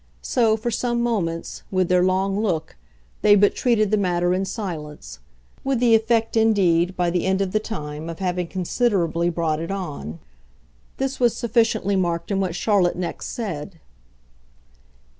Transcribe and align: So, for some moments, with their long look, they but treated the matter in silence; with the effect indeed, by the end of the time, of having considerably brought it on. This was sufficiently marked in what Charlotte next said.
So, 0.23 0.57
for 0.57 0.71
some 0.71 0.99
moments, 1.03 1.61
with 1.69 1.87
their 1.87 2.03
long 2.03 2.39
look, 2.39 2.75
they 3.21 3.35
but 3.35 3.53
treated 3.53 3.91
the 3.91 3.97
matter 3.97 4.33
in 4.33 4.45
silence; 4.45 5.19
with 5.63 5.79
the 5.79 5.93
effect 5.93 6.35
indeed, 6.35 6.97
by 6.97 7.11
the 7.11 7.27
end 7.27 7.39
of 7.39 7.51
the 7.51 7.59
time, 7.59 8.09
of 8.09 8.17
having 8.17 8.47
considerably 8.47 9.29
brought 9.29 9.59
it 9.59 9.69
on. 9.69 10.17
This 10.97 11.19
was 11.19 11.37
sufficiently 11.37 11.95
marked 11.95 12.31
in 12.31 12.39
what 12.39 12.55
Charlotte 12.55 12.95
next 12.95 13.27
said. 13.27 13.79